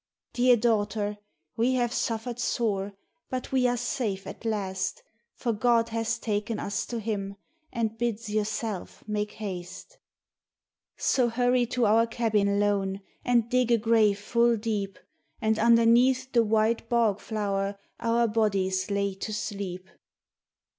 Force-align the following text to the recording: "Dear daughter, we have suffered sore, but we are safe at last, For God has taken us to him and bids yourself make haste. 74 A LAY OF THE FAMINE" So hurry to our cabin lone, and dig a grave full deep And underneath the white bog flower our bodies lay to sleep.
"Dear 0.33 0.57
daughter, 0.57 1.19
we 1.55 1.75
have 1.75 1.93
suffered 1.93 2.39
sore, 2.39 2.93
but 3.29 3.51
we 3.51 3.67
are 3.67 3.77
safe 3.77 4.25
at 4.25 4.43
last, 4.45 5.03
For 5.35 5.53
God 5.53 5.89
has 5.89 6.17
taken 6.17 6.57
us 6.59 6.87
to 6.87 6.99
him 6.99 7.35
and 7.71 7.99
bids 7.99 8.27
yourself 8.27 9.03
make 9.05 9.33
haste. 9.33 9.99
74 10.97 11.19
A 11.19 11.21
LAY 11.21 11.27
OF 11.27 11.35
THE 11.35 11.35
FAMINE" 11.35 11.35
So 11.35 11.35
hurry 11.59 11.65
to 11.67 11.85
our 11.85 12.07
cabin 12.07 12.59
lone, 12.59 13.01
and 13.23 13.47
dig 13.51 13.71
a 13.71 13.77
grave 13.77 14.17
full 14.19 14.57
deep 14.57 14.97
And 15.39 15.59
underneath 15.59 16.31
the 16.31 16.43
white 16.43 16.89
bog 16.89 17.19
flower 17.19 17.77
our 17.99 18.27
bodies 18.27 18.89
lay 18.89 19.13
to 19.13 19.31
sleep. 19.31 19.87